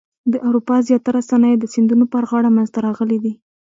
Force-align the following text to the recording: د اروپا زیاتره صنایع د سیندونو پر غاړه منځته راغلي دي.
د 0.31 0.33
اروپا 0.47 0.75
زیاتره 0.87 1.21
صنایع 1.29 1.57
د 1.59 1.65
سیندونو 1.73 2.05
پر 2.13 2.23
غاړه 2.29 2.49
منځته 2.55 2.79
راغلي 2.87 3.17
دي. 3.23 3.33